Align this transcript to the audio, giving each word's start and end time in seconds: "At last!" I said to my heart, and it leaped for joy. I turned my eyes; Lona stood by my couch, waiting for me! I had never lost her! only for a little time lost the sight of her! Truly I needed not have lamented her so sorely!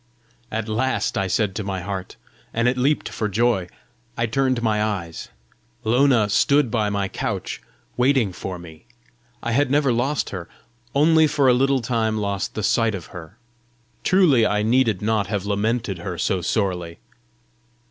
"At 0.51 0.67
last!" 0.67 1.15
I 1.15 1.27
said 1.27 1.53
to 1.53 1.63
my 1.63 1.81
heart, 1.81 2.15
and 2.55 2.67
it 2.67 2.75
leaped 2.75 3.07
for 3.09 3.29
joy. 3.29 3.67
I 4.17 4.25
turned 4.25 4.63
my 4.63 4.83
eyes; 4.83 5.29
Lona 5.83 6.27
stood 6.27 6.71
by 6.71 6.89
my 6.89 7.07
couch, 7.07 7.61
waiting 7.97 8.33
for 8.33 8.57
me! 8.57 8.85
I 9.43 9.51
had 9.51 9.69
never 9.69 9.93
lost 9.93 10.31
her! 10.31 10.49
only 10.95 11.27
for 11.27 11.47
a 11.47 11.53
little 11.53 11.81
time 11.81 12.17
lost 12.17 12.55
the 12.55 12.63
sight 12.63 12.95
of 12.95 13.05
her! 13.13 13.37
Truly 14.03 14.43
I 14.43 14.63
needed 14.63 15.03
not 15.03 15.27
have 15.27 15.45
lamented 15.45 15.99
her 15.99 16.17
so 16.17 16.41
sorely! 16.41 16.97